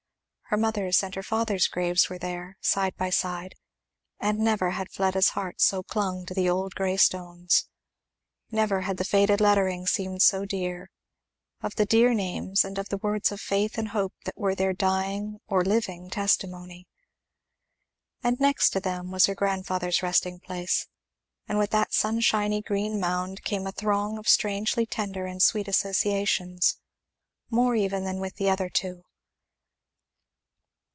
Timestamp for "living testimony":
15.63-16.85